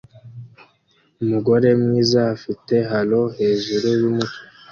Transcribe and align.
Umugore 1.23 1.67
mwiza 1.81 2.19
afite 2.35 2.75
halo 2.89 3.21
hejuru 3.37 3.87
yumutwe 3.99 4.39